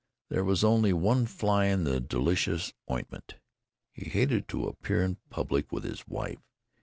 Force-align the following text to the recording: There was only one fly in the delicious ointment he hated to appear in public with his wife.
There 0.29 0.43
was 0.43 0.63
only 0.63 0.93
one 0.93 1.27
fly 1.27 1.65
in 1.65 1.83
the 1.83 1.99
delicious 1.99 2.73
ointment 2.89 3.35
he 3.91 4.09
hated 4.09 4.47
to 4.47 4.65
appear 4.67 5.03
in 5.03 5.17
public 5.29 5.71
with 5.71 5.83
his 5.83 6.07
wife. 6.07 6.41